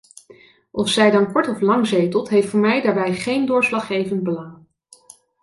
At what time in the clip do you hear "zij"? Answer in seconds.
0.89-1.11